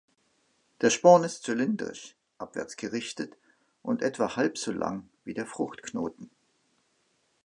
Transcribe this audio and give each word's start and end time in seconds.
Der 0.81 0.89
Sporn 0.89 1.23
ist 1.23 1.43
zylindrisch, 1.43 2.15
abwärts 2.39 2.75
gerichtet 2.75 3.37
und 3.83 4.01
etwa 4.01 4.35
halb 4.35 4.57
so 4.57 4.71
lang 4.71 5.07
wie 5.25 5.35
der 5.35 5.45
Fruchtknoten. 5.45 6.31